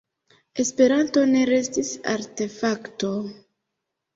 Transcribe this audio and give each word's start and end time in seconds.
Esperanto 0.63 1.25
ne 1.35 1.43
restis 1.51 1.91
artefakto. 2.15 3.15